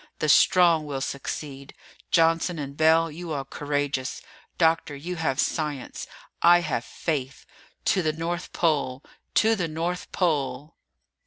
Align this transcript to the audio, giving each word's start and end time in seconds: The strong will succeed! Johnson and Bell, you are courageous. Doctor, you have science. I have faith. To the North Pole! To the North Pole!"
The 0.17 0.29
strong 0.29 0.87
will 0.87 0.99
succeed! 0.99 1.75
Johnson 2.09 2.57
and 2.57 2.75
Bell, 2.75 3.11
you 3.11 3.31
are 3.33 3.45
courageous. 3.45 4.23
Doctor, 4.57 4.95
you 4.95 5.17
have 5.17 5.39
science. 5.39 6.07
I 6.41 6.61
have 6.61 6.83
faith. 6.83 7.45
To 7.93 8.01
the 8.01 8.11
North 8.13 8.51
Pole! 8.51 9.03
To 9.35 9.55
the 9.55 9.67
North 9.67 10.11
Pole!" 10.11 10.75